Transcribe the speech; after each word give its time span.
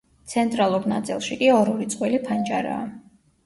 ცენტრალურ 0.31 0.87
ნაწილში 0.93 1.39
კი 1.43 1.51
ორ-ორი 1.59 1.91
წყვილი 1.95 2.25
ფანჯარაა. 2.27 2.85